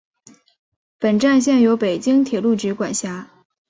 [0.97, 3.29] 本站现由北京铁路局管辖。